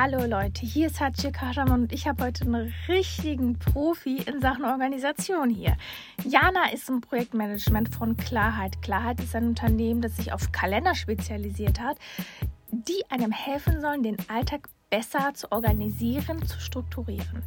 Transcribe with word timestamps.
Hallo 0.00 0.24
Leute, 0.26 0.64
hier 0.64 0.86
ist 0.86 1.00
Hatje 1.00 1.32
Kaschaman 1.32 1.82
und 1.82 1.92
ich 1.92 2.06
habe 2.06 2.22
heute 2.22 2.44
einen 2.44 2.72
richtigen 2.86 3.58
Profi 3.58 4.18
in 4.18 4.40
Sachen 4.40 4.64
Organisation 4.64 5.50
hier. 5.50 5.76
Jana 6.24 6.70
ist 6.72 6.88
im 6.88 7.00
Projektmanagement 7.00 7.92
von 7.92 8.16
Klarheit. 8.16 8.80
Klarheit 8.80 9.18
ist 9.18 9.34
ein 9.34 9.48
Unternehmen, 9.48 10.00
das 10.00 10.14
sich 10.14 10.32
auf 10.32 10.52
Kalender 10.52 10.94
spezialisiert 10.94 11.80
hat, 11.80 11.96
die 12.70 13.02
einem 13.08 13.32
helfen 13.32 13.80
sollen, 13.80 14.04
den 14.04 14.18
Alltag 14.28 14.68
besser 14.88 15.34
zu 15.34 15.50
organisieren, 15.50 16.46
zu 16.46 16.60
strukturieren. 16.60 17.42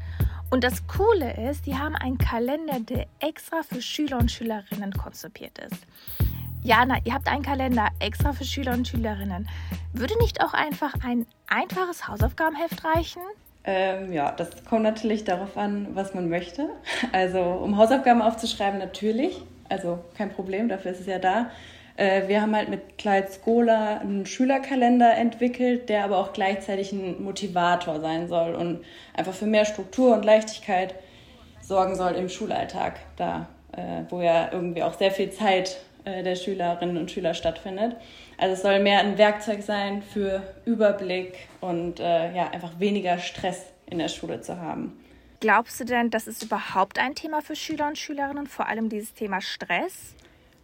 Und 0.50 0.66
das 0.66 0.86
Coole 0.88 1.50
ist, 1.50 1.66
die 1.66 1.78
haben 1.78 1.96
einen 1.96 2.18
Kalender, 2.18 2.82
der 2.82 3.08
extra 3.22 3.64
für 3.64 3.82
Schüler 3.82 4.18
und 4.18 4.30
Schülerinnen 4.30 4.92
konzipiert 4.92 5.58
ist. 5.60 5.88
Jana, 6.64 6.98
ihr 7.06 7.14
habt 7.16 7.28
einen 7.28 7.42
Kalender 7.42 7.88
extra 8.00 8.34
für 8.34 8.46
Schüler 8.46 8.74
und 8.74 8.88
Schülerinnen. 8.88 9.50
Würde 9.94 10.16
nicht 10.20 10.44
auch 10.44 10.54
einfach 10.54 10.94
ein 11.04 11.26
einfaches 11.48 12.08
Hausaufgabenheft 12.08 12.86
reichen? 12.86 13.24
Ähm, 13.64 14.14
ja, 14.14 14.32
das 14.32 14.50
kommt 14.66 14.84
natürlich 14.84 15.24
darauf 15.24 15.58
an, 15.58 15.88
was 15.96 16.14
man 16.14 16.30
möchte. 16.30 16.70
Also, 17.14 17.42
um 17.42 17.78
Hausaufgaben 17.78 18.22
aufzuschreiben, 18.22 18.78
natürlich. 18.78 19.42
Also, 19.70 20.00
kein 20.16 20.32
Problem, 20.32 20.70
dafür 20.70 20.92
ist 20.92 21.00
es 21.00 21.08
ja 21.08 21.18
da. 21.18 21.50
Äh, 21.98 22.28
wir 22.28 22.42
haben 22.42 22.56
halt 22.56 22.70
mit 22.70 23.00
Clyde 23.00 23.30
Schola 23.44 23.98
einen 23.98 24.28
Schülerkalender 24.28 25.16
entwickelt, 25.16 25.90
der 25.90 26.04
aber 26.04 26.18
auch 26.18 26.32
gleichzeitig 26.32 26.92
ein 26.92 27.24
Motivator 27.24 28.00
sein 28.02 28.28
soll 28.28 28.54
und 28.54 28.84
einfach 29.16 29.34
für 29.34 29.48
mehr 29.48 29.66
Struktur 29.66 30.14
und 30.14 30.26
Leichtigkeit 30.26 30.94
sorgen 31.60 31.96
soll 31.96 32.12
im 32.14 32.30
Schulalltag, 32.30 33.00
da 33.18 33.48
äh, 33.74 34.04
wo 34.10 34.22
ja 34.22 34.50
irgendwie 34.52 34.84
auch 34.84 34.94
sehr 34.94 35.12
viel 35.12 35.32
Zeit 35.32 35.78
der 36.06 36.36
Schülerinnen 36.36 36.98
und 36.98 37.12
Schüler 37.12 37.34
stattfindet. 37.34 37.96
Also 38.38 38.54
es 38.54 38.62
soll 38.62 38.80
mehr 38.80 39.00
ein 39.00 39.18
Werkzeug 39.18 39.62
sein 39.62 40.02
für 40.02 40.42
Überblick 40.66 41.48
und 41.60 42.00
äh, 42.00 42.36
ja, 42.36 42.50
einfach 42.50 42.80
weniger 42.80 43.20
Stress 43.20 43.72
in 43.86 44.00
der 44.00 44.08
Schule 44.08 44.42
zu 44.42 44.60
haben. 44.60 44.98
Glaubst 45.42 45.80
du 45.80 45.86
denn, 45.86 46.10
das 46.10 46.28
ist 46.28 46.44
überhaupt 46.44 47.00
ein 47.00 47.16
Thema 47.16 47.42
für 47.42 47.56
Schüler 47.56 47.88
und 47.88 47.98
Schülerinnen, 47.98 48.48
vor 48.48 48.68
allem 48.68 48.90
dieses 48.90 49.14
Thema 49.14 49.42
Stress? 49.42 50.16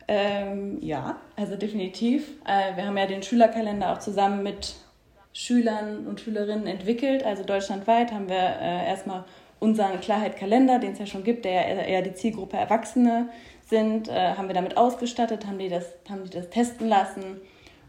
Ähm, 0.08 0.78
ja, 0.82 1.18
also 1.36 1.56
definitiv. 1.56 2.30
Äh, 2.46 2.76
wir 2.76 2.86
haben 2.86 2.98
ja 2.98 3.08
den 3.08 3.24
Schülerkalender 3.24 3.92
auch 3.92 4.00
zusammen 4.00 4.44
mit 4.44 4.76
Schülern 5.34 6.08
und 6.08 6.22
Schülerinnen 6.22 6.68
entwickelt. 6.68 7.24
Also 7.24 7.44
deutschlandweit 7.44 8.12
haben 8.12 8.30
wir 8.30 8.36
äh, 8.36 8.88
erstmal 8.88 9.26
unseren 9.60 10.00
Klarheit-Kalender, 10.00 10.80
den 10.80 10.94
es 10.94 11.00
ja 11.00 11.06
schon 11.06 11.24
gibt, 11.24 11.46
der 11.46 11.54
ja 11.54 11.84
eher 11.84 12.02
die 12.02 12.14
Zielgruppe 12.14 12.58
Erwachsene 12.58 13.30
sind, 13.68 14.08
äh, 14.08 14.34
haben 14.36 14.48
wir 14.48 14.56
damit 14.56 14.78
ausgestattet, 14.78 15.46
haben 15.46 15.60
die 15.60 15.70
das, 15.70 15.86
haben 16.10 16.24
die 16.24 16.30
das 16.30 16.50
testen 16.50 16.88
lassen 16.88 17.42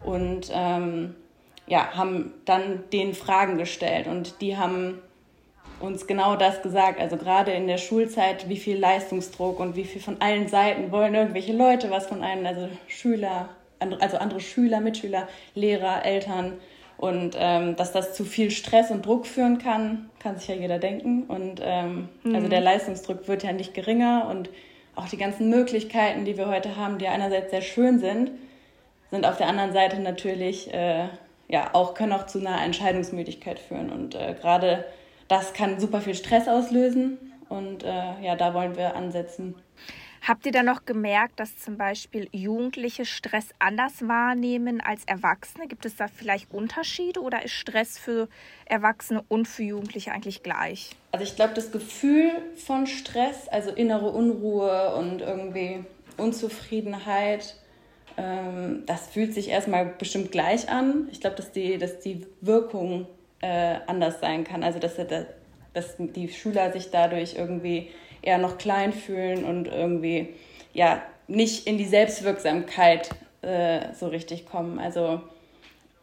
und 0.04 0.50
ähm, 0.52 1.14
ja, 1.66 1.94
haben 1.94 2.34
dann 2.44 2.84
den 2.92 3.14
Fragen 3.14 3.58
gestellt 3.58 4.06
und 4.06 4.40
die 4.40 4.56
haben 4.56 5.00
uns 5.80 6.06
genau 6.06 6.34
das 6.34 6.62
gesagt, 6.62 7.00
also 7.00 7.16
gerade 7.16 7.52
in 7.52 7.68
der 7.68 7.78
Schulzeit, 7.78 8.48
wie 8.48 8.56
viel 8.56 8.78
Leistungsdruck 8.78 9.60
und 9.60 9.76
wie 9.76 9.84
viel 9.84 10.00
von 10.00 10.20
allen 10.20 10.48
Seiten 10.48 10.90
wollen 10.90 11.14
irgendwelche 11.14 11.52
Leute 11.52 11.90
was 11.90 12.06
von 12.06 12.22
einem, 12.22 12.46
also 12.46 12.68
Schüler, 12.88 13.50
also 13.78 14.16
andere 14.16 14.40
Schüler, 14.40 14.80
Mitschüler, 14.80 15.28
Lehrer, 15.54 16.04
Eltern 16.04 16.54
und 16.96 17.36
ähm, 17.38 17.76
dass 17.76 17.92
das 17.92 18.14
zu 18.14 18.24
viel 18.24 18.50
Stress 18.50 18.90
und 18.90 19.06
Druck 19.06 19.26
führen 19.26 19.58
kann, 19.58 20.10
kann 20.18 20.36
sich 20.36 20.48
ja 20.48 20.56
jeder 20.56 20.78
denken 20.78 21.24
und 21.24 21.60
ähm, 21.62 22.08
mhm. 22.24 22.34
also 22.34 22.48
der 22.48 22.60
Leistungsdruck 22.60 23.28
wird 23.28 23.44
ja 23.44 23.52
nicht 23.52 23.74
geringer 23.74 24.26
und 24.28 24.50
auch 24.98 25.08
die 25.08 25.16
ganzen 25.16 25.48
Möglichkeiten, 25.48 26.24
die 26.24 26.36
wir 26.36 26.48
heute 26.48 26.76
haben, 26.76 26.98
die 26.98 27.08
einerseits 27.08 27.50
sehr 27.50 27.62
schön 27.62 27.98
sind, 27.98 28.32
sind 29.10 29.26
auf 29.26 29.38
der 29.38 29.48
anderen 29.48 29.72
Seite 29.72 30.00
natürlich 30.00 30.72
äh, 30.72 31.08
ja 31.48 31.70
auch 31.72 31.94
können 31.94 32.12
auch 32.12 32.26
zu 32.26 32.38
einer 32.40 32.62
Entscheidungsmüdigkeit 32.62 33.58
führen 33.58 33.90
und 33.90 34.14
äh, 34.14 34.34
gerade 34.38 34.84
das 35.28 35.52
kann 35.52 35.80
super 35.80 36.00
viel 36.00 36.14
Stress 36.14 36.48
auslösen 36.48 37.18
und 37.48 37.84
äh, 37.84 38.20
ja 38.22 38.36
da 38.36 38.54
wollen 38.54 38.76
wir 38.76 38.96
ansetzen. 38.96 39.54
Habt 40.26 40.46
ihr 40.46 40.52
dann 40.52 40.66
noch 40.66 40.84
gemerkt, 40.84 41.40
dass 41.40 41.56
zum 41.56 41.76
Beispiel 41.76 42.28
Jugendliche 42.32 43.04
Stress 43.04 43.48
anders 43.58 44.06
wahrnehmen 44.06 44.80
als 44.80 45.04
Erwachsene? 45.04 45.68
Gibt 45.68 45.86
es 45.86 45.96
da 45.96 46.08
vielleicht 46.08 46.52
Unterschiede 46.52 47.20
oder 47.20 47.44
ist 47.44 47.52
Stress 47.52 47.98
für 47.98 48.28
Erwachsene 48.66 49.24
und 49.28 49.46
für 49.46 49.62
Jugendliche 49.62 50.12
eigentlich 50.12 50.42
gleich? 50.42 50.90
Also 51.12 51.24
ich 51.24 51.36
glaube, 51.36 51.54
das 51.54 51.72
Gefühl 51.72 52.30
von 52.56 52.86
Stress, 52.86 53.48
also 53.48 53.70
innere 53.70 54.10
Unruhe 54.10 54.94
und 54.96 55.20
irgendwie 55.20 55.84
Unzufriedenheit, 56.16 57.54
ähm, 58.16 58.82
das 58.86 59.08
fühlt 59.08 59.32
sich 59.32 59.48
erstmal 59.48 59.86
bestimmt 59.86 60.32
gleich 60.32 60.68
an. 60.68 61.08
Ich 61.12 61.20
glaube, 61.20 61.36
dass 61.36 61.52
die, 61.52 61.78
dass 61.78 62.00
die 62.00 62.26
Wirkung 62.40 63.06
äh, 63.40 63.76
anders 63.86 64.20
sein 64.20 64.44
kann. 64.44 64.62
Also 64.62 64.78
dass, 64.78 64.96
dass 65.72 65.94
die 65.98 66.28
Schüler 66.28 66.72
sich 66.72 66.90
dadurch 66.90 67.36
irgendwie 67.36 67.90
eher 68.22 68.38
noch 68.38 68.58
klein 68.58 68.92
fühlen 68.92 69.44
und 69.44 69.68
irgendwie 69.68 70.34
ja 70.72 71.02
nicht 71.26 71.66
in 71.66 71.78
die 71.78 71.84
Selbstwirksamkeit 71.84 73.10
äh, 73.42 73.92
so 73.94 74.08
richtig 74.08 74.46
kommen. 74.46 74.78
Also 74.78 75.20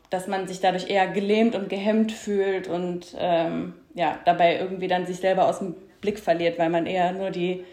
dass 0.09 0.28
man 0.28 0.48
sich 0.48 0.62
dadurch 0.62 0.90
eher 0.90 1.08
gelähmt 1.08 1.56
und 1.56 1.70
gehemmt 1.70 2.12
fühlt 2.12 2.68
und 2.68 3.16
ähm, 3.18 3.74
ja 3.96 4.20
dabei 4.26 4.59
irgendwie 4.59 4.88
dann 4.88 5.06
sich 5.06 5.18
selber 5.18 5.48
aus 5.48 5.59
dem 5.59 5.76
Blick 6.02 6.20
verliert, 6.20 6.59
weil 6.59 6.70
man 6.70 6.86
eher 6.86 7.12
nur 7.12 7.31
die 7.31 7.64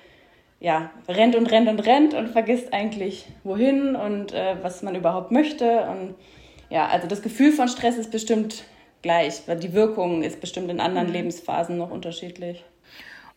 ja 0.61 0.91
rennt 1.09 1.37
und 1.37 1.47
rennt 1.47 1.69
und 1.69 1.81
rennt 1.81 2.15
und 2.15 2.29
vergisst 2.29 2.73
eigentlich 2.73 3.27
wohin 3.45 3.97
und 3.97 4.33
äh, 4.33 4.57
was 4.63 4.83
man 4.83 4.95
überhaupt 4.95 5.31
möchte 5.31 5.83
und 5.83 6.15
ja 6.71 6.89
also 6.89 7.07
das 7.07 7.23
Gefühl 7.23 7.53
von 7.53 7.69
Stress 7.69 7.97
ist 7.97 8.11
bestimmt 8.11 8.65
gleich, 9.03 9.43
weil 9.47 9.59
die 9.59 9.73
Wirkung 9.73 10.23
ist 10.23 10.41
bestimmt 10.41 10.71
in 10.71 10.81
anderen 10.81 11.09
mhm. 11.09 11.15
Lebensphasen 11.15 11.77
noch 11.77 11.91
unterschiedlich. 11.91 12.65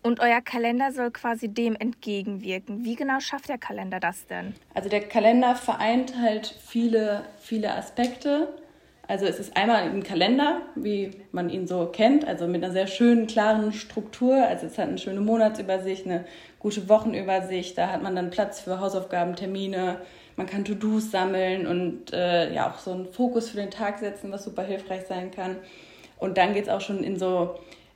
Und 0.06 0.20
euer 0.20 0.40
Kalender 0.40 0.92
soll 0.92 1.10
quasi 1.10 1.48
dem 1.48 1.76
entgegenwirken. 1.76 2.86
Wie 2.86 2.94
genau 2.94 3.20
schafft 3.20 3.50
der 3.50 3.58
Kalender 3.58 4.00
das 4.00 4.28
denn? 4.28 4.54
Also 4.76 4.88
der 4.88 5.00
Kalender 5.00 5.56
vereint 5.56 6.14
halt 6.22 6.46
viele, 6.64 7.24
viele 7.40 7.74
Aspekte. 7.74 8.50
Also 9.08 9.26
es 9.26 9.40
ist 9.40 9.58
einmal 9.58 9.82
ein 9.82 10.04
Kalender, 10.04 10.62
wie 10.76 11.10
man 11.32 11.50
ihn 11.50 11.66
so 11.66 11.88
kennt, 11.88 12.24
also 12.28 12.46
mit 12.46 12.64
einer 12.64 12.72
sehr 12.72 12.86
schönen, 12.86 13.26
klaren 13.26 13.74
Struktur. 13.74 14.36
Also 14.36 14.68
es 14.68 14.78
hat 14.78 14.90
eine 14.90 15.00
schöne 15.00 15.22
Monatsübersicht, 15.22 16.06
eine 16.06 16.26
gute 16.60 16.88
Wochenübersicht. 16.88 17.76
Da 17.76 17.92
hat 17.92 18.04
man 18.04 18.16
dann 18.16 18.30
Platz 18.30 18.60
für 18.60 18.80
Hausaufgaben, 18.80 19.36
Termine. 19.36 20.02
Man 20.36 20.46
kann 20.46 20.66
To-Dos 20.66 21.10
sammeln 21.10 21.66
und 21.66 22.14
äh, 22.14 22.54
ja 22.54 22.70
auch 22.70 22.78
so 22.78 22.92
einen 22.92 23.12
Fokus 23.12 23.50
für 23.50 23.58
den 23.58 23.72
Tag 23.72 23.98
setzen, 23.98 24.32
was 24.32 24.44
super 24.44 24.62
hilfreich 24.62 25.08
sein 25.08 25.32
kann. 25.32 25.56
Und 26.20 26.38
dann 26.38 26.54
geht 26.54 26.66
es 26.66 26.70
auch 26.70 26.82
schon 26.82 27.04
in 27.04 27.18
so 27.18 27.56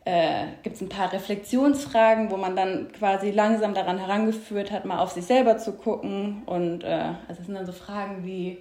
äh, 0.10 0.48
gibt 0.64 0.76
es 0.76 0.82
ein 0.82 0.90
paar 0.90 1.14
Reflexionsfragen, 1.14 2.32
wo 2.32 2.38
man 2.38 2.56
dann 2.56 2.92
quasi 2.94 3.30
langsam 3.30 3.76
daran 3.76 4.00
herangeführt 4.00 4.72
hat, 4.72 4.84
mal 4.86 5.00
auf 5.00 5.12
sich 5.12 5.26
selber 5.26 5.60
zu 5.60 5.74
gucken. 5.74 6.42
Und 6.48 6.84
äh, 6.84 7.14
also 7.28 7.42
es 7.42 7.46
sind 7.46 7.54
dann 7.54 7.68
so 7.68 7.72
Fragen 7.72 8.26
wie 8.26 8.58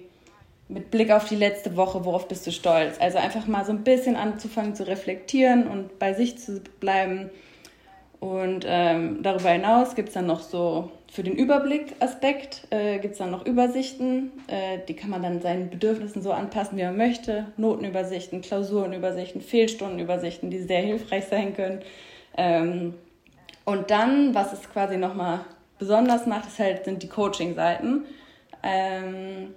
mit 0.67 0.91
Blick 0.91 1.11
auf 1.11 1.27
die 1.27 1.35
letzte 1.35 1.75
Woche, 1.75 2.05
worauf 2.05 2.27
bist 2.27 2.45
du 2.45 2.51
stolz? 2.51 2.97
Also 2.99 3.17
einfach 3.17 3.47
mal 3.47 3.65
so 3.65 3.71
ein 3.71 3.83
bisschen 3.83 4.15
anzufangen 4.15 4.75
zu 4.75 4.85
reflektieren 4.85 5.67
und 5.67 5.97
bei 5.97 6.13
sich 6.13 6.37
zu 6.37 6.61
bleiben 6.79 7.31
und 8.19 8.65
ähm, 8.67 9.23
darüber 9.23 9.49
hinaus 9.49 9.95
gibt 9.95 10.09
es 10.09 10.13
dann 10.13 10.27
noch 10.27 10.41
so 10.41 10.91
für 11.11 11.23
den 11.23 11.35
Überblick-Aspekt 11.35 12.67
äh, 12.69 12.99
gibt 12.99 13.13
es 13.13 13.17
dann 13.17 13.31
noch 13.31 13.45
Übersichten. 13.45 14.31
Äh, 14.47 14.79
die 14.87 14.93
kann 14.93 15.09
man 15.09 15.23
dann 15.23 15.41
seinen 15.41 15.69
Bedürfnissen 15.69 16.21
so 16.21 16.31
anpassen, 16.31 16.77
wie 16.77 16.83
man 16.83 16.97
möchte. 16.97 17.47
Notenübersichten, 17.57 18.41
Klausurenübersichten, 18.41 19.41
Fehlstundenübersichten, 19.41 20.51
die 20.51 20.59
sehr 20.59 20.81
hilfreich 20.81 21.25
sein 21.25 21.55
können. 21.55 21.81
Ähm, 22.37 22.93
und 23.65 23.89
dann, 23.89 24.35
was 24.35 24.53
es 24.53 24.69
quasi 24.71 24.97
nochmal 24.97 25.41
besonders 25.79 26.27
macht, 26.27 26.47
ist 26.47 26.59
halt, 26.59 26.85
sind 26.85 27.01
die 27.01 27.09
Coaching-Seiten. 27.09 28.05
Ähm, 28.61 29.55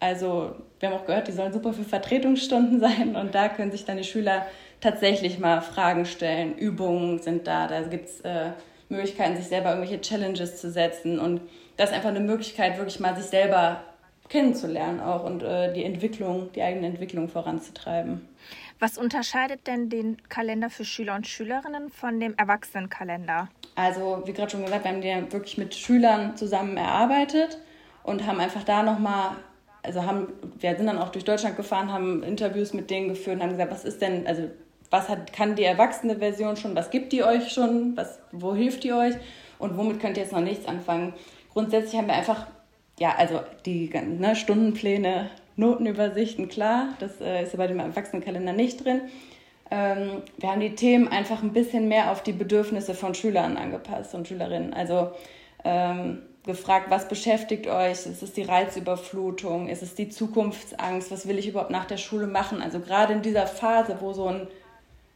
also, 0.00 0.56
wir 0.80 0.90
haben 0.90 0.96
auch 0.96 1.06
gehört, 1.06 1.28
die 1.28 1.32
sollen 1.32 1.52
super 1.52 1.72
für 1.72 1.84
Vertretungsstunden 1.84 2.78
sein 2.80 3.16
und 3.16 3.34
da 3.34 3.48
können 3.48 3.70
sich 3.70 3.86
dann 3.86 3.96
die 3.96 4.04
Schüler 4.04 4.44
tatsächlich 4.82 5.38
mal 5.38 5.62
Fragen 5.62 6.04
stellen. 6.04 6.58
Übungen 6.58 7.20
sind 7.20 7.46
da, 7.46 7.66
da 7.66 7.80
gibt 7.82 8.08
es 8.08 8.20
äh, 8.20 8.50
Möglichkeiten, 8.90 9.36
sich 9.36 9.46
selber 9.46 9.70
irgendwelche 9.70 10.02
Challenges 10.02 10.60
zu 10.60 10.70
setzen. 10.70 11.18
Und 11.18 11.40
das 11.78 11.90
ist 11.90 11.96
einfach 11.96 12.10
eine 12.10 12.20
Möglichkeit, 12.20 12.76
wirklich 12.76 13.00
mal 13.00 13.16
sich 13.16 13.26
selber 13.26 13.82
kennenzulernen 14.28 15.00
auch 15.00 15.24
und 15.24 15.42
äh, 15.42 15.72
die 15.72 15.84
Entwicklung, 15.84 16.50
die 16.52 16.62
eigene 16.62 16.86
Entwicklung 16.86 17.28
voranzutreiben. 17.28 18.28
Was 18.78 18.98
unterscheidet 18.98 19.66
denn 19.66 19.88
den 19.88 20.16
Kalender 20.28 20.68
für 20.68 20.84
Schüler 20.84 21.14
und 21.14 21.26
Schülerinnen 21.26 21.90
von 21.90 22.18
dem 22.18 22.34
Erwachsenenkalender? 22.36 23.48
Also, 23.76 24.22
wie 24.24 24.32
gerade 24.32 24.50
schon 24.50 24.64
gesagt, 24.64 24.84
wir 24.84 24.90
haben 24.90 25.00
den 25.00 25.32
wirklich 25.32 25.58
mit 25.58 25.74
Schülern 25.74 26.36
zusammen 26.36 26.76
erarbeitet 26.76 27.58
und 28.02 28.26
haben 28.26 28.40
einfach 28.40 28.64
da 28.64 28.82
nochmal 28.82 29.36
also 29.82 30.06
haben, 30.06 30.28
wir 30.60 30.76
sind 30.76 30.86
dann 30.86 30.98
auch 30.98 31.08
durch 31.08 31.24
Deutschland 31.24 31.56
gefahren, 31.56 31.92
haben 31.92 32.22
Interviews 32.22 32.72
mit 32.72 32.90
denen 32.90 33.08
geführt 33.08 33.36
und 33.36 33.42
haben 33.42 33.50
gesagt, 33.50 33.72
was 33.72 33.84
ist 33.84 34.00
denn, 34.00 34.26
also 34.26 34.48
was 34.92 35.08
hat, 35.08 35.32
kann 35.32 35.56
die 35.56 35.64
erwachsene 35.64 36.16
Version 36.16 36.56
schon, 36.56 36.76
was 36.76 36.90
gibt 36.90 37.12
die 37.12 37.24
euch 37.24 37.50
schon, 37.50 37.96
was, 37.96 38.18
wo 38.30 38.54
hilft 38.54 38.84
die 38.84 38.92
euch 38.92 39.14
und 39.58 39.76
womit 39.78 40.00
könnt 40.00 40.18
ihr 40.18 40.22
jetzt 40.22 40.32
noch 40.32 40.40
nichts 40.40 40.66
anfangen. 40.66 41.14
Grundsätzlich 41.52 41.96
haben 41.96 42.08
wir 42.08 42.14
einfach, 42.14 42.46
ja, 43.00 43.14
also 43.16 43.40
die 43.64 43.88
ne, 43.88 44.36
Stundenpläne, 44.36 45.30
Notenübersichten, 45.56 46.48
klar, 46.48 46.88
das 47.00 47.20
äh, 47.20 47.42
ist 47.42 47.52
ja 47.52 47.56
bei 47.56 47.66
dem 47.66 47.80
Erwachsenenkalender 47.80 48.52
nicht 48.52 48.84
drin. 48.84 49.00
ähm, 49.70 50.22
wir 50.36 50.50
haben 50.50 50.60
die 50.60 50.74
Themen 50.74 51.08
einfach 51.08 51.42
ein 51.42 51.54
bisschen 51.54 51.88
mehr 51.88 52.10
auf 52.10 52.22
die 52.22 52.32
Bedürfnisse 52.32 52.94
von 52.94 53.14
Schülern 53.14 53.56
angepasst 53.56 54.14
und 54.14 54.28
Schülerinnen. 54.28 54.74
Also 54.74 55.12
ähm, 55.64 56.22
gefragt, 56.44 56.86
was 56.90 57.08
beschäftigt 57.08 57.66
euch? 57.66 58.04
Ist 58.06 58.22
es 58.22 58.32
die 58.32 58.42
Reizüberflutung? 58.42 59.68
Ist 59.68 59.82
es 59.82 59.94
die 59.94 60.10
Zukunftsangst? 60.10 61.10
Was 61.10 61.26
will 61.26 61.38
ich 61.38 61.48
überhaupt 61.48 61.70
nach 61.70 61.86
der 61.86 61.96
Schule 61.96 62.26
machen? 62.26 62.60
Also 62.60 62.80
gerade 62.80 63.14
in 63.14 63.22
dieser 63.22 63.46
Phase, 63.46 63.96
wo 64.00 64.12
so 64.12 64.26
ein 64.26 64.48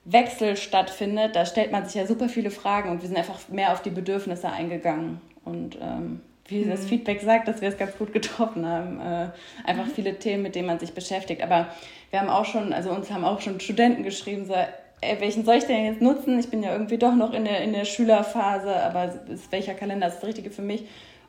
Wechsel 0.06 0.56
stattfindet, 0.56 1.35
da 1.35 1.44
stellt 1.44 1.73
man 1.73 1.85
sich 1.85 1.97
ja 1.97 2.06
super 2.06 2.29
viele 2.29 2.50
Fragen 2.50 2.91
und 2.91 3.03
wir 3.03 3.08
sind 3.08 3.19
einfach 3.19 3.49
mehr 3.49 3.73
auf 3.73 3.82
die 3.82 3.91
Bedürfnisse 3.91 4.49
eingegangen. 4.49 5.20
Und 5.44 5.76
ähm, 5.81 6.20
wie 6.47 6.64
mhm. 6.64 6.70
das 6.70 6.85
Feedback 6.87 7.20
sagt, 7.20 7.49
dass 7.49 7.61
wir 7.61 7.69
es 7.69 7.76
ganz 7.76 7.97
gut 7.99 8.12
getroffen 8.12 8.67
haben. 8.67 9.00
Äh, 9.00 9.29
einfach 9.64 9.87
mhm. 9.87 9.91
viele 9.94 10.19
Themen, 10.19 10.44
mit 10.44 10.55
denen 10.55 10.69
man 10.69 10.79
sich 10.79 10.93
beschäftigt. 10.93 11.43
Aber 11.43 11.69
wir 12.11 12.20
haben 12.20 12.29
auch 12.29 12.44
schon, 12.44 12.73
also 12.73 12.91
uns 12.91 13.11
haben 13.11 13.25
auch 13.25 13.41
schon 13.41 13.58
Studenten 13.58 14.05
geschrieben, 14.05 14.47
so, 14.47 14.55
ey, 14.55 15.20
welchen 15.20 15.44
soll 15.44 15.56
ich 15.56 15.64
denn 15.64 15.85
jetzt 15.85 16.00
nutzen? 16.00 16.38
Ich 16.38 16.50
bin 16.50 16.62
ja 16.62 16.73
irgendwie 16.73 16.99
doch 16.99 17.14
noch 17.14 17.32
in 17.32 17.44
der, 17.44 17.62
in 17.62 17.73
der 17.73 17.85
Schülerphase, 17.85 18.75
aber 18.82 19.12
ist, 19.29 19.50
welcher 19.50 19.75
Kalender 19.75 20.06
ist 20.06 20.17
das 20.17 20.25
Richtige 20.25 20.50
für 20.50 20.62
mich? 20.62 20.85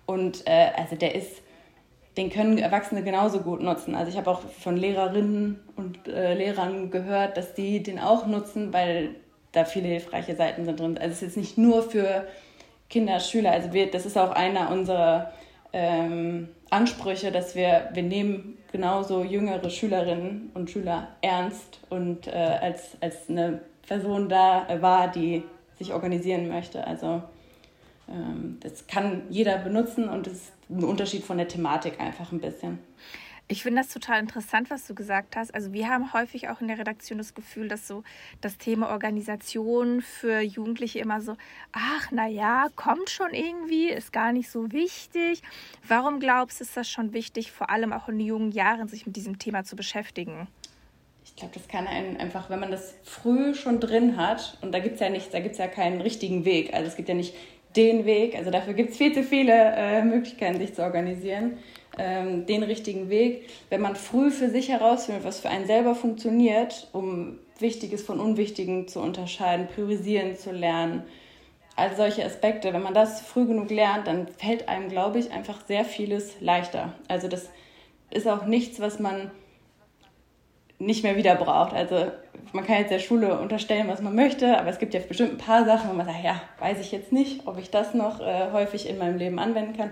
Und 0.06 0.46
äh, 0.46 0.70
also 0.78 0.96
der 0.96 1.16
ist, 1.16 1.42
den 2.18 2.32
können 2.32 2.58
Erwachsene 2.58 3.04
genauso 3.04 3.42
gut 3.42 3.62
nutzen. 3.62 3.96
Also 3.96 4.12
ich 4.12 4.18
habe 4.18 4.30
auch 4.30 4.42
von 4.42 4.76
Lehrerinnen 4.76 5.60
und 5.76 6.08
äh, 6.08 6.34
Lehrern 6.34 6.90
gehört, 6.90 7.38
dass 7.38 7.54
die 7.54 7.84
den 7.84 8.00
auch 8.00 8.26
nutzen, 8.26 8.74
weil 8.74 9.12
da 9.52 9.66
viele 9.66 9.88
hilfreiche 9.88 10.36
Seiten 10.36 10.66
sind 10.66 10.80
drin. 10.80 10.98
Also 10.98 11.12
es 11.12 11.18
ist 11.18 11.22
jetzt 11.22 11.38
nicht 11.38 11.58
nur 11.58 11.84
für 11.84 12.28
Kinder, 12.90 13.20
Schüler, 13.20 13.52
also 13.52 13.72
wir, 13.72 13.92
das 13.92 14.06
ist 14.06 14.18
auch 14.18 14.32
einer 14.32 14.72
unserer 14.72 15.32
ähm, 15.74 16.50
Ansprüche, 16.70 17.32
dass 17.32 17.56
wir, 17.56 17.90
wir 17.94 18.04
nehmen 18.04 18.58
genauso 18.72 19.24
jüngere 19.24 19.70
Schülerinnen 19.70 20.52
und 20.54 20.72
Schüler 20.72 21.10
ernst 21.22 21.80
und 21.90 22.28
äh, 22.28 22.32
als, 22.32 22.98
als 23.02 23.30
eine 23.30 23.62
Person 23.88 24.28
da 24.28 24.68
war, 24.82 25.10
die 25.10 25.44
sich 25.78 25.94
organisieren 25.94 26.48
möchte. 26.48 26.86
Also 26.86 27.22
ähm, 28.10 28.58
das 28.62 28.88
kann 28.88 29.24
jeder 29.30 29.58
benutzen 29.58 30.10
und 30.10 30.28
es 30.28 30.52
ein 30.70 30.84
Unterschied 30.84 31.24
von 31.24 31.38
der 31.38 31.48
Thematik 31.48 32.00
einfach 32.00 32.32
ein 32.32 32.40
bisschen. 32.40 32.80
Ich 33.50 33.64
finde 33.64 33.82
das 33.82 33.94
total 33.94 34.20
interessant, 34.20 34.70
was 34.70 34.86
du 34.86 34.94
gesagt 34.94 35.38
hast. 35.38 35.56
Also 35.56 35.72
wir 35.72 35.88
haben 35.88 36.12
häufig 36.12 36.50
auch 36.50 36.60
in 36.60 36.68
der 36.68 36.80
Redaktion 36.80 37.18
das 37.18 37.34
Gefühl, 37.34 37.70
dass 37.70 37.88
so 37.88 38.04
das 38.42 38.58
Thema 38.58 38.90
Organisation 38.90 40.02
für 40.02 40.42
Jugendliche 40.42 41.00
immer 41.00 41.22
so, 41.22 41.38
ach 41.72 42.10
na 42.12 42.28
ja, 42.28 42.68
kommt 42.76 43.10
schon 43.10 43.34
irgendwie, 43.34 43.88
ist 43.88 44.12
gar 44.12 44.34
nicht 44.34 44.50
so 44.50 44.74
wichtig. 44.74 45.42
Warum 45.88 46.20
glaubst 46.20 46.60
du, 46.60 46.66
ist 46.66 46.76
das 46.76 46.90
schon 46.90 47.14
wichtig, 47.14 47.54
vor 47.54 47.70
allem 47.70 47.94
auch 47.94 48.10
in 48.10 48.20
jungen 48.20 48.52
Jahren 48.52 48.90
sich 48.90 49.06
mit 49.06 49.16
diesem 49.16 49.40
Thema 49.40 49.64
zu 49.64 49.78
beschäftigen? 49.78 50.50
Ich 51.24 51.38
glaube, 51.38 51.54
das 51.54 51.70
kann 51.70 51.88
einen 51.88 52.18
einfach, 52.18 52.50
wenn 52.50 52.60
man 52.60 52.72
das 52.72 52.96
früh 53.04 53.56
schon 53.56 53.80
drin 53.80 54.18
hat, 54.18 54.58
und 54.62 54.74
da 54.74 54.80
gibt 54.80 54.96
es 54.96 55.00
ja 55.00 55.10
nicht, 55.10 55.34
da 55.34 55.40
gibt 55.40 55.54
es 55.54 55.60
ja 55.60 55.68
keinen 55.68 56.02
richtigen 56.02 56.44
Weg. 56.44 56.74
Also 56.74 56.88
es 56.88 56.98
gibt 56.98 57.08
ja 57.08 57.16
nicht 57.16 57.34
den 57.78 58.06
Weg. 58.06 58.36
Also 58.36 58.52
dafür 58.52 58.74
gibt 58.74 58.92
es 58.92 58.98
viel 58.98 59.14
zu 59.14 59.24
viele 59.24 59.54
äh, 59.54 60.04
Möglichkeiten, 60.04 60.58
sich 60.58 60.74
zu 60.74 60.84
organisieren. 60.84 61.60
Ähm, 62.00 62.46
den 62.46 62.62
richtigen 62.64 63.10
Weg. 63.10 63.50
Wenn 63.70 63.82
man 63.82 63.96
früh 63.96 64.30
für 64.30 64.50
sich 64.50 64.70
herausfindet, 64.70 65.24
was 65.24 65.40
für 65.40 65.50
einen 65.50 65.66
selber 65.66 65.96
funktioniert, 65.96 66.90
um 66.94 67.40
Wichtiges 67.60 68.04
von 68.04 68.20
Unwichtigen 68.20 68.88
zu 68.88 69.00
unterscheiden, 69.00 69.68
priorisieren 69.68 70.38
zu 70.38 70.52
lernen, 70.52 71.04
all 71.76 71.96
solche 71.96 72.24
Aspekte, 72.24 72.74
wenn 72.74 72.84
man 72.84 72.94
das 72.94 73.22
früh 73.22 73.46
genug 73.46 73.72
lernt, 73.72 74.06
dann 74.06 74.28
fällt 74.28 74.68
einem, 74.70 74.90
glaube 74.90 75.18
ich, 75.18 75.32
einfach 75.32 75.66
sehr 75.66 75.86
vieles 75.86 76.40
leichter. 76.40 76.94
Also 77.08 77.28
das 77.28 77.50
ist 78.12 78.28
auch 78.28 78.46
nichts, 78.46 78.80
was 78.80 79.00
man 79.00 79.32
nicht 80.80 81.04
mehr 81.04 81.18
wieder 81.18 81.36
braucht. 81.36 81.74
Also 81.74 82.12
man 82.54 82.66
kann 82.66 82.78
jetzt 82.78 82.92
der 82.92 83.00
Schule 83.00 83.40
unterstellen, 83.40 83.88
was 83.88 84.02
man 84.02 84.16
möchte, 84.16 84.58
aber 84.58 84.70
es 84.70 84.80
gibt 84.80 84.94
ja 84.94 85.00
bestimmt 85.00 85.32
ein 85.32 85.38
paar 85.38 85.66
Sachen, 85.66 85.90
wo 85.90 85.94
man 85.94 86.06
sagt, 86.06 86.24
ja, 86.24 86.42
weiß 86.60 86.80
ich 86.80 86.92
jetzt 86.92 87.12
nicht, 87.12 87.48
ob 87.48 87.58
ich 87.58 87.72
das 87.72 87.94
noch 87.94 88.20
äh, 88.20 88.52
häufig 88.52 88.88
in 88.88 88.98
meinem 88.98 89.18
Leben 89.18 89.40
anwenden 89.40 89.76
kann. 89.76 89.92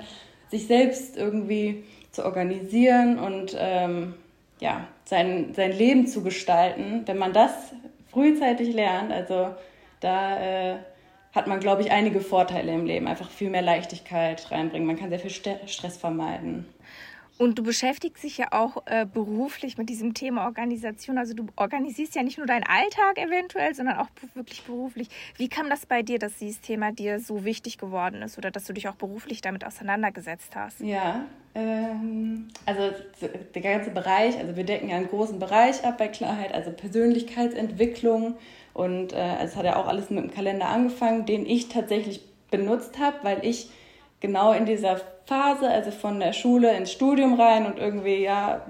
Sich 0.50 0.68
selbst 0.68 1.18
irgendwie 1.18 1.84
zu 2.12 2.24
organisieren 2.24 3.20
und 3.20 3.56
ähm, 3.60 4.14
ja, 4.60 4.88
sein, 5.06 5.54
sein 5.54 5.72
Leben 5.72 6.08
zu 6.08 6.24
gestalten, 6.24 7.04
wenn 7.06 7.18
man 7.18 7.34
das 7.34 7.52
frühzeitig 8.12 8.74
lernt, 8.74 9.12
also 9.12 9.50
da 10.00 10.40
äh, 10.40 10.76
hat 11.34 11.48
man, 11.48 11.60
glaube 11.60 11.81
ich, 11.81 11.92
einige 11.92 12.22
Vorteile 12.22 12.74
im 12.74 12.86
Leben, 12.86 13.08
einfach 13.08 13.30
viel 13.30 13.50
mehr 13.50 13.62
Leichtigkeit 13.62 14.50
reinbringen. 14.52 14.88
Man 14.88 14.98
kann 14.98 15.10
sehr 15.10 15.20
viel 15.20 15.31
Stress 15.31 15.98
vermeiden. 15.98 16.66
Und 17.38 17.60
du 17.60 17.64
beschäftigst 17.64 18.24
dich 18.24 18.38
ja 18.38 18.48
auch 18.52 18.84
äh, 18.86 19.06
beruflich 19.06 19.78
mit 19.78 19.90
diesem 19.90 20.14
Thema 20.14 20.46
Organisation. 20.46 21.18
Also 21.18 21.34
du 21.34 21.48
organisierst 21.58 22.16
ja 22.16 22.24
nicht 22.24 22.38
nur 22.38 22.48
deinen 22.48 22.64
Alltag 22.64 23.18
eventuell, 23.18 23.76
sondern 23.76 23.98
auch 23.98 24.08
wirklich 24.36 24.64
beruflich. 24.64 25.10
Wie 25.36 25.50
kam 25.50 25.70
das 25.70 25.86
bei 25.86 26.02
dir, 26.02 26.18
dass 26.18 26.38
dieses 26.38 26.62
Thema 26.62 26.94
dir 26.94 27.20
so 27.20 27.44
wichtig 27.44 27.78
geworden 27.78 28.22
ist 28.22 28.38
oder 28.38 28.52
dass 28.52 28.64
du 28.64 28.74
dich 28.74 28.88
auch 28.88 28.96
beruflich 28.96 29.42
damit 29.42 29.66
auseinandergesetzt 29.66 30.56
hast? 30.56 30.80
Ja, 30.80 31.26
ähm, 31.56 32.48
also 32.66 32.92
der 33.54 33.62
ganze 33.62 33.90
Bereich, 33.90 34.38
also 34.38 34.56
wir 34.56 34.64
decken 34.64 34.88
ja 34.88 34.96
einen 34.96 35.10
großen 35.10 35.38
Bereich 35.38 35.84
ab 35.84 35.98
bei 35.98 36.08
Klarheit, 36.08 36.54
also 36.54 36.72
Persönlichkeitsentwicklung. 36.72 38.36
Und 38.74 39.12
äh, 39.12 39.38
es 39.44 39.58
hat 39.58 39.66
ja 39.66 39.76
auch 39.76 39.88
alles 39.88 40.10
mit 40.10 40.24
dem 40.24 40.31
Kalender 40.31 40.70
angefangen, 40.70 41.26
den 41.26 41.46
ich 41.46 41.68
tatsächlich 41.68 42.22
benutzt 42.50 42.98
habe, 42.98 43.18
weil 43.24 43.46
ich 43.46 43.70
genau 44.20 44.54
in 44.54 44.66
dieser 44.66 45.00
Phase, 45.26 45.68
also 45.68 45.92
von 45.92 46.20
der 46.20 46.34
Schule 46.34 46.76
ins 46.76 46.92
Studium 46.92 47.40
rein 47.40 47.66
und 47.66 47.80
irgendwie, 47.80 48.24
ja, 48.24 48.62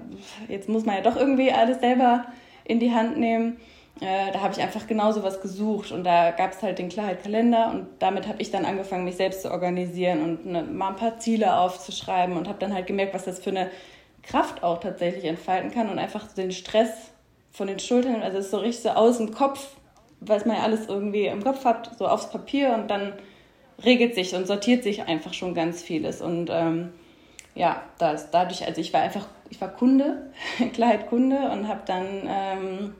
jetzt 0.48 0.68
muss 0.68 0.84
man 0.84 0.96
ja 0.96 1.02
doch 1.02 1.16
irgendwie 1.16 1.52
alles 1.52 1.80
selber 1.80 2.26
in 2.64 2.80
die 2.80 2.92
Hand 2.92 3.18
nehmen. 3.18 3.58
Äh, 4.00 4.32
da 4.32 4.40
habe 4.40 4.52
ich 4.52 4.60
einfach 4.60 4.86
genau 4.86 5.12
so 5.12 5.22
was 5.22 5.40
gesucht 5.40 5.90
und 5.90 6.04
da 6.04 6.30
gab 6.30 6.52
es 6.52 6.62
halt 6.62 6.78
den 6.78 6.90
Klarheit-Kalender 6.90 7.70
und 7.70 7.86
damit 7.98 8.28
habe 8.28 8.42
ich 8.42 8.50
dann 8.50 8.66
angefangen, 8.66 9.04
mich 9.04 9.16
selbst 9.16 9.42
zu 9.42 9.50
organisieren 9.50 10.22
und 10.22 10.46
ne, 10.46 10.62
mal 10.62 10.88
ein 10.88 10.96
paar 10.96 11.18
Ziele 11.18 11.58
aufzuschreiben 11.58 12.36
und 12.36 12.46
habe 12.46 12.58
dann 12.58 12.74
halt 12.74 12.86
gemerkt, 12.86 13.14
was 13.14 13.24
das 13.24 13.38
für 13.38 13.50
eine 13.50 13.70
Kraft 14.22 14.62
auch 14.62 14.80
tatsächlich 14.80 15.24
entfalten 15.24 15.70
kann 15.70 15.88
und 15.88 15.98
einfach 15.98 16.30
den 16.34 16.52
Stress 16.52 16.90
von 17.52 17.68
den 17.68 17.78
Schultern, 17.78 18.22
also 18.22 18.36
es 18.36 18.46
ist 18.46 18.50
so 18.50 18.58
richtig 18.58 18.82
so 18.82 18.90
aus 18.90 19.16
dem 19.16 19.32
Kopf, 19.32 19.76
was 20.20 20.44
man 20.44 20.56
ja 20.56 20.62
alles 20.62 20.88
irgendwie 20.88 21.26
im 21.26 21.42
Kopf 21.42 21.64
hat, 21.64 21.96
so 21.98 22.06
aufs 22.06 22.30
Papier 22.30 22.74
und 22.74 22.90
dann 22.90 23.14
regelt 23.84 24.14
sich 24.14 24.34
und 24.34 24.46
sortiert 24.46 24.82
sich 24.82 25.02
einfach 25.02 25.34
schon 25.34 25.54
ganz 25.54 25.82
vieles. 25.82 26.20
Und 26.20 26.48
ähm, 26.50 26.92
ja, 27.54 27.82
das, 27.98 28.30
dadurch, 28.30 28.64
also 28.66 28.80
ich 28.80 28.92
war 28.92 29.02
einfach, 29.02 29.26
ich 29.50 29.60
war 29.60 29.68
Kunde, 29.68 30.30
Klarheit-Kunde 30.72 31.50
und 31.50 31.68
habe 31.68 31.82
dann, 31.86 32.06
ähm, 32.28 32.94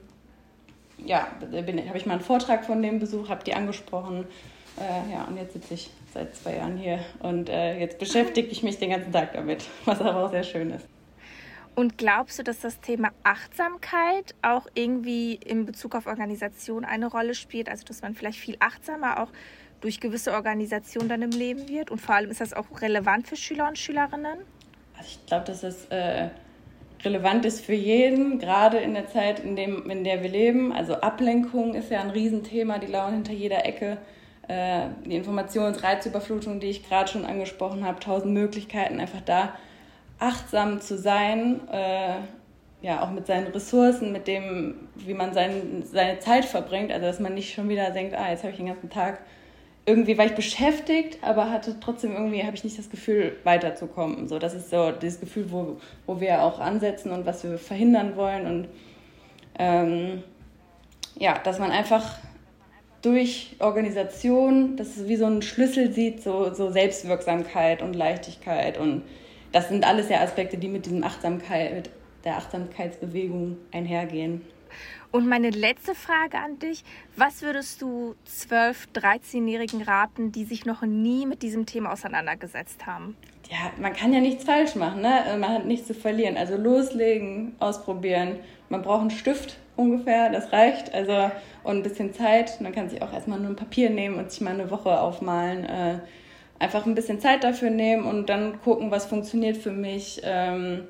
ja, 1.05 1.27
habe 1.51 1.97
ich 1.97 2.05
mal 2.05 2.13
einen 2.13 2.21
Vortrag 2.21 2.65
von 2.65 2.81
dem 2.81 2.99
besucht, 2.99 3.29
habe 3.29 3.43
die 3.43 3.53
angesprochen. 3.53 4.25
Äh, 4.79 5.13
ja, 5.13 5.23
und 5.25 5.37
jetzt 5.37 5.53
sitze 5.53 5.73
ich 5.73 5.89
seit 6.13 6.35
zwei 6.35 6.57
Jahren 6.57 6.77
hier 6.77 6.99
und 7.19 7.49
äh, 7.49 7.79
jetzt 7.79 7.99
beschäftige 7.99 8.47
ich 8.47 8.63
mich 8.63 8.77
den 8.77 8.91
ganzen 8.91 9.11
Tag 9.11 9.33
damit, 9.33 9.65
was 9.85 9.99
aber 10.01 10.25
auch 10.25 10.31
sehr 10.31 10.43
schön 10.43 10.71
ist. 10.71 10.87
Und 11.75 11.99
glaubst 11.99 12.39
du, 12.39 12.43
dass 12.43 12.59
das 12.59 12.79
Thema 12.79 13.11
Achtsamkeit 13.23 14.33
auch 14.41 14.65
irgendwie 14.73 15.35
in 15.35 15.65
Bezug 15.65 15.93
auf 15.93 16.07
Organisation 16.07 16.83
eine 16.83 17.05
Rolle 17.05 17.35
spielt? 17.35 17.69
Also, 17.69 17.85
dass 17.85 18.01
man 18.01 18.15
vielleicht 18.15 18.39
viel 18.39 18.57
achtsamer 18.59 19.21
auch 19.21 19.29
durch 19.87 20.01
gewisse 20.01 20.33
Organisationen 20.33 21.07
dann 21.07 21.21
im 21.21 21.31
Leben 21.31 21.69
wird? 21.69 21.89
Und 21.89 22.01
vor 22.01 22.15
allem 22.15 22.29
ist 22.29 22.41
das 22.41 22.53
auch 22.53 22.65
relevant 22.81 23.25
für 23.25 23.37
Schüler 23.37 23.69
und 23.69 23.77
Schülerinnen? 23.77 24.39
Also 24.97 25.09
ich 25.09 25.25
glaube, 25.25 25.45
dass 25.45 25.63
es 25.63 25.85
äh, 25.85 26.27
relevant 27.05 27.45
ist 27.45 27.65
für 27.65 27.73
jeden, 27.73 28.37
gerade 28.37 28.79
in 28.79 28.93
der 28.93 29.07
Zeit, 29.07 29.39
in, 29.39 29.55
dem, 29.55 29.89
in 29.89 30.03
der 30.03 30.21
wir 30.23 30.29
leben. 30.29 30.73
Also 30.73 30.95
Ablenkung 30.95 31.73
ist 31.73 31.89
ja 31.89 32.01
ein 32.01 32.09
Riesenthema, 32.09 32.79
die 32.79 32.87
lauern 32.87 33.13
hinter 33.13 33.31
jeder 33.31 33.65
Ecke. 33.65 33.97
Äh, 34.49 34.87
die 35.05 35.15
Informationsreizüberflutung, 35.15 36.59
die 36.59 36.67
ich 36.67 36.87
gerade 36.87 37.09
schon 37.09 37.25
angesprochen 37.25 37.85
habe, 37.85 38.01
tausend 38.01 38.33
Möglichkeiten, 38.33 38.99
einfach 38.99 39.21
da 39.21 39.53
achtsam 40.19 40.81
zu 40.81 40.97
sein, 40.97 41.61
äh, 41.69 42.15
ja, 42.81 43.03
auch 43.03 43.11
mit 43.11 43.25
seinen 43.25 43.47
Ressourcen, 43.47 44.11
mit 44.11 44.27
dem, 44.27 44.89
wie 44.95 45.13
man 45.13 45.33
sein, 45.33 45.83
seine 45.83 46.19
Zeit 46.19 46.43
verbringt. 46.43 46.91
Also, 46.91 47.05
dass 47.05 47.21
man 47.21 47.33
nicht 47.33 47.53
schon 47.53 47.69
wieder 47.69 47.91
denkt, 47.91 48.15
ah, 48.15 48.29
jetzt 48.29 48.43
habe 48.43 48.51
ich 48.51 48.57
den 48.57 48.67
ganzen 48.67 48.89
Tag 48.89 49.19
irgendwie 49.87 50.17
war 50.17 50.25
ich 50.25 50.35
beschäftigt, 50.35 51.17
aber 51.21 51.49
hatte 51.49 51.79
trotzdem 51.79 52.11
irgendwie, 52.11 52.43
habe 52.43 52.55
ich 52.57 52.65
nicht 52.65 52.77
das 52.77 52.89
Gefühl, 52.89 53.37
weiterzukommen. 53.45 54.27
So, 54.27 54.37
das 54.37 54.53
ist 54.53 54.69
so 54.69 54.91
dieses 54.91 55.21
Gefühl, 55.21 55.49
wo, 55.49 55.77
wo 56.05 56.19
wir 56.19 56.43
auch 56.43 56.59
ansetzen 56.59 57.09
und 57.11 57.25
was 57.25 57.45
wir 57.45 57.57
verhindern 57.57 58.17
wollen. 58.17 58.45
Und 58.45 58.67
ähm, 59.57 60.23
ja, 61.17 61.39
dass 61.39 61.57
man 61.57 61.71
einfach 61.71 62.19
durch 63.01 63.55
Organisation, 63.59 64.75
das 64.75 64.97
ist 64.97 65.07
wie 65.07 65.15
so 65.15 65.25
ein 65.25 65.41
Schlüssel 65.41 65.93
sieht, 65.93 66.21
so, 66.21 66.53
so 66.53 66.69
Selbstwirksamkeit 66.69 67.81
und 67.81 67.95
Leichtigkeit. 67.95 68.77
Und 68.77 69.03
das 69.53 69.69
sind 69.69 69.87
alles 69.87 70.09
ja 70.09 70.19
Aspekte, 70.19 70.57
die 70.57 70.67
mit 70.67 70.85
diesem 70.85 71.05
Achtsamkeit, 71.05 71.73
mit 71.73 71.89
der 72.25 72.35
Achtsamkeitsbewegung 72.35 73.55
einhergehen. 73.71 74.41
Und 75.11 75.27
meine 75.27 75.49
letzte 75.49 75.95
Frage 75.95 76.37
an 76.37 76.59
dich, 76.59 76.83
was 77.15 77.41
würdest 77.41 77.81
du 77.81 78.15
12-, 78.27 78.93
13-Jährigen 78.93 79.81
raten, 79.81 80.31
die 80.31 80.43
sich 80.43 80.65
noch 80.65 80.81
nie 80.81 81.25
mit 81.25 81.41
diesem 81.41 81.65
Thema 81.65 81.93
auseinandergesetzt 81.93 82.85
haben? 82.85 83.15
Ja, 83.49 83.71
man 83.79 83.93
kann 83.93 84.11
ja 84.11 84.19
nichts 84.19 84.43
falsch 84.43 84.75
machen, 84.75 85.01
ne? 85.01 85.37
man 85.39 85.49
hat 85.49 85.65
nichts 85.65 85.87
zu 85.87 85.93
verlieren. 85.93 86.35
Also 86.35 86.57
loslegen, 86.57 87.55
ausprobieren. 87.59 88.39
Man 88.69 88.81
braucht 88.81 89.01
einen 89.01 89.11
Stift 89.11 89.57
ungefähr, 89.77 90.29
das 90.29 90.51
reicht. 90.51 90.93
Also 90.93 91.31
und 91.63 91.77
ein 91.77 91.83
bisschen 91.83 92.13
Zeit. 92.13 92.59
Man 92.61 92.73
kann 92.73 92.89
sich 92.89 93.01
auch 93.01 93.13
erstmal 93.13 93.39
nur 93.39 93.49
ein 93.49 93.55
Papier 93.55 93.89
nehmen 93.89 94.17
und 94.17 94.31
sich 94.31 94.41
mal 94.41 94.53
eine 94.53 94.71
Woche 94.71 94.99
aufmalen. 94.99 95.65
Äh, 95.65 95.99
einfach 96.59 96.85
ein 96.85 96.95
bisschen 96.95 97.19
Zeit 97.19 97.43
dafür 97.43 97.69
nehmen 97.69 98.05
und 98.05 98.29
dann 98.29 98.61
gucken, 98.61 98.91
was 98.91 99.05
funktioniert 99.05 99.57
für 99.57 99.71
mich. 99.71 100.21
Ähm, 100.23 100.87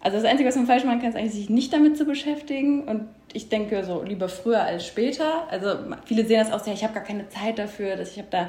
also 0.00 0.18
das 0.18 0.26
Einzige, 0.26 0.48
was 0.48 0.56
man 0.56 0.66
falsch 0.66 0.84
machen 0.84 1.00
kann, 1.00 1.10
ist 1.10 1.16
eigentlich 1.16 1.32
sich 1.32 1.50
nicht 1.50 1.72
damit 1.72 1.96
zu 1.96 2.04
beschäftigen. 2.04 2.84
Und 2.84 3.08
ich 3.32 3.48
denke 3.48 3.84
so 3.84 4.02
lieber 4.02 4.28
früher 4.28 4.62
als 4.62 4.86
später. 4.86 5.50
Also 5.50 5.68
viele 6.04 6.24
sehen 6.24 6.38
das 6.38 6.52
auch 6.52 6.62
sehr, 6.62 6.74
ich 6.74 6.84
habe 6.84 6.94
gar 6.94 7.02
keine 7.02 7.28
Zeit 7.28 7.58
dafür, 7.58 7.96
dass 7.96 8.12
ich 8.12 8.18
habe 8.18 8.28
da 8.30 8.48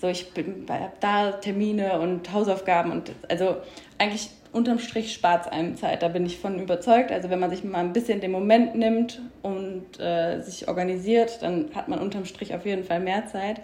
so, 0.00 0.08
ich 0.08 0.26
habe 0.36 0.92
da 1.00 1.32
Termine 1.32 2.00
und 2.00 2.32
Hausaufgaben 2.32 2.90
und 2.92 3.12
also 3.28 3.56
eigentlich 3.98 4.28
unterm 4.52 4.78
Strich 4.78 5.12
spart 5.12 5.46
es 5.46 5.52
einem 5.52 5.76
Zeit. 5.76 6.02
Da 6.02 6.08
bin 6.08 6.24
ich 6.26 6.38
von 6.38 6.60
überzeugt. 6.60 7.10
Also 7.10 7.28
wenn 7.28 7.40
man 7.40 7.50
sich 7.50 7.64
mal 7.64 7.78
ein 7.78 7.92
bisschen 7.92 8.20
den 8.20 8.30
Moment 8.30 8.76
nimmt 8.76 9.20
und 9.42 9.98
äh, 9.98 10.40
sich 10.40 10.68
organisiert, 10.68 11.42
dann 11.42 11.70
hat 11.74 11.88
man 11.88 11.98
unterm 11.98 12.24
Strich 12.24 12.54
auf 12.54 12.64
jeden 12.64 12.84
Fall 12.84 13.00
mehr 13.00 13.26
Zeit. 13.26 13.60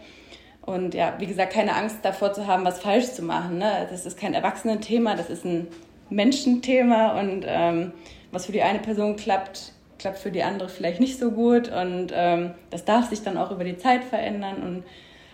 Und 0.62 0.94
ja, 0.94 1.14
wie 1.18 1.26
gesagt, 1.26 1.52
keine 1.52 1.74
Angst 1.74 1.98
davor 2.02 2.32
zu 2.32 2.46
haben, 2.46 2.64
was 2.64 2.80
falsch 2.80 3.12
zu 3.12 3.22
machen. 3.22 3.58
Ne? 3.58 3.86
Das 3.90 4.04
ist 4.04 4.18
kein 4.18 4.34
Erwachsenenthema, 4.34 5.14
das 5.14 5.30
ist 5.30 5.44
ein 5.44 5.68
Menschenthema 6.10 7.18
und 7.20 7.44
ähm, 7.46 7.92
was 8.32 8.46
für 8.46 8.52
die 8.52 8.62
eine 8.62 8.78
Person 8.78 9.16
klappt, 9.16 9.72
klappt 9.98 10.18
für 10.18 10.30
die 10.30 10.42
andere 10.42 10.68
vielleicht 10.68 11.00
nicht 11.00 11.18
so 11.18 11.30
gut 11.30 11.68
und 11.68 12.12
ähm, 12.14 12.52
das 12.70 12.84
darf 12.84 13.08
sich 13.08 13.22
dann 13.22 13.36
auch 13.36 13.50
über 13.50 13.64
die 13.64 13.76
Zeit 13.76 14.04
verändern 14.04 14.62
und 14.62 14.84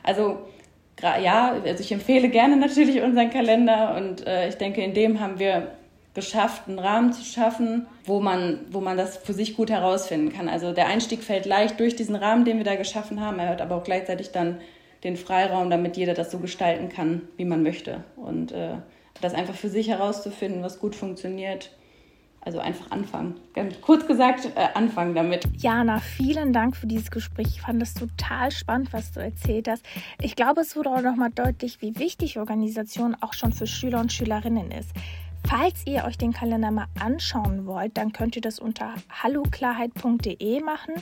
also 0.02 0.38
ja, 1.02 1.52
also 1.64 1.80
ich 1.82 1.92
empfehle 1.92 2.30
gerne 2.30 2.56
natürlich 2.56 3.02
unseren 3.02 3.28
Kalender 3.30 3.96
und 3.96 4.26
äh, 4.26 4.48
ich 4.48 4.54
denke, 4.54 4.82
in 4.82 4.94
dem 4.94 5.20
haben 5.20 5.38
wir 5.38 5.72
geschafft, 6.14 6.62
einen 6.66 6.78
Rahmen 6.78 7.12
zu 7.12 7.22
schaffen, 7.22 7.86
wo 8.04 8.20
man, 8.20 8.60
wo 8.70 8.80
man 8.80 8.96
das 8.96 9.18
für 9.18 9.34
sich 9.34 9.54
gut 9.54 9.68
herausfinden 9.68 10.32
kann. 10.32 10.48
Also 10.48 10.72
der 10.72 10.86
Einstieg 10.86 11.22
fällt 11.22 11.44
leicht 11.44 11.78
durch 11.78 11.94
diesen 11.94 12.16
Rahmen, 12.16 12.46
den 12.46 12.56
wir 12.56 12.64
da 12.64 12.74
geschaffen 12.74 13.20
haben. 13.20 13.38
Er 13.38 13.50
hat 13.50 13.60
aber 13.60 13.76
auch 13.76 13.84
gleichzeitig 13.84 14.32
dann 14.32 14.58
den 15.04 15.16
Freiraum, 15.16 15.68
damit 15.68 15.98
jeder 15.98 16.14
das 16.14 16.30
so 16.30 16.38
gestalten 16.38 16.88
kann, 16.88 17.28
wie 17.36 17.44
man 17.44 17.62
möchte. 17.62 18.02
Und 18.16 18.50
äh, 18.52 18.76
das 19.20 19.34
einfach 19.34 19.54
für 19.54 19.68
sich 19.68 19.88
herauszufinden, 19.88 20.62
was 20.62 20.78
gut 20.78 20.94
funktioniert. 20.94 21.70
Also 22.40 22.60
einfach 22.60 22.92
anfangen. 22.92 23.40
Ganz 23.54 23.80
kurz 23.80 24.06
gesagt, 24.06 24.52
äh, 24.54 24.68
anfangen 24.74 25.16
damit. 25.16 25.48
Jana, 25.56 25.98
vielen 25.98 26.52
Dank 26.52 26.76
für 26.76 26.86
dieses 26.86 27.10
Gespräch. 27.10 27.48
Ich 27.48 27.60
fand 27.60 27.82
es 27.82 27.94
total 27.94 28.52
spannend, 28.52 28.92
was 28.92 29.10
du 29.10 29.18
erzählt 29.18 29.66
hast. 29.66 29.84
Ich 30.22 30.36
glaube, 30.36 30.60
es 30.60 30.76
wurde 30.76 30.90
auch 30.90 31.02
nochmal 31.02 31.30
deutlich, 31.34 31.82
wie 31.82 31.98
wichtig 31.98 32.38
Organisation 32.38 33.16
auch 33.20 33.32
schon 33.32 33.52
für 33.52 33.66
Schüler 33.66 33.98
und 33.98 34.12
Schülerinnen 34.12 34.70
ist. 34.70 34.90
Falls 35.48 35.86
ihr 35.86 36.04
euch 36.04 36.18
den 36.18 36.32
Kalender 36.32 36.70
mal 36.70 36.86
anschauen 37.00 37.66
wollt, 37.66 37.96
dann 37.96 38.12
könnt 38.12 38.36
ihr 38.36 38.42
das 38.42 38.60
unter 38.60 38.94
halloklarheit.de 39.10 40.62
machen 40.62 40.94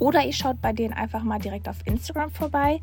oder 0.00 0.24
ihr 0.24 0.32
schaut 0.32 0.60
bei 0.60 0.72
denen 0.72 0.94
einfach 0.94 1.22
mal 1.22 1.38
direkt 1.38 1.68
auf 1.68 1.76
Instagram 1.84 2.30
vorbei. 2.30 2.80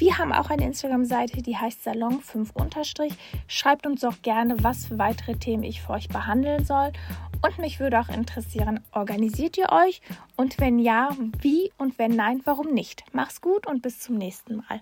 Wir 0.00 0.16
haben 0.16 0.32
auch 0.32 0.48
eine 0.48 0.64
Instagram-Seite, 0.64 1.42
die 1.42 1.58
heißt 1.58 1.86
Salon5 1.86 3.12
Schreibt 3.46 3.86
uns 3.86 4.02
auch 4.02 4.22
gerne, 4.22 4.56
was 4.64 4.86
für 4.86 4.98
weitere 4.98 5.34
Themen 5.34 5.62
ich 5.62 5.82
für 5.82 5.90
euch 5.90 6.08
behandeln 6.08 6.64
soll. 6.64 6.90
Und 7.42 7.58
mich 7.58 7.80
würde 7.80 8.00
auch 8.00 8.08
interessieren, 8.08 8.80
organisiert 8.92 9.58
ihr 9.58 9.68
euch? 9.70 10.00
Und 10.36 10.58
wenn 10.58 10.78
ja, 10.78 11.10
wie? 11.42 11.70
Und 11.76 11.98
wenn 11.98 12.12
nein, 12.16 12.40
warum 12.46 12.72
nicht? 12.72 13.04
Mach's 13.12 13.42
gut 13.42 13.66
und 13.66 13.82
bis 13.82 14.00
zum 14.00 14.16
nächsten 14.16 14.56
Mal. 14.56 14.78